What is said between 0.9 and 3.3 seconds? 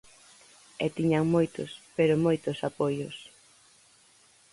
tiñan moitos, pero moitos apoios.